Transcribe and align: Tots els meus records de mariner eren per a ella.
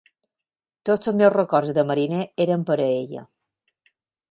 Tots 0.89 1.11
els 1.11 1.17
meus 1.19 1.33
records 1.35 1.75
de 1.79 1.85
mariner 1.91 2.23
eren 2.47 2.65
per 2.73 2.81
a 2.81 2.91
ella. 2.97 3.25